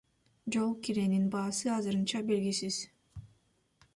[0.53, 2.79] Жол киренин баасы азырынча белгисиз.